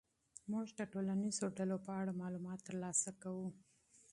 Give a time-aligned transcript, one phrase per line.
[0.51, 3.47] موږ د ټولنیزو ډلو په اړه معلومات ترلاسه کوو.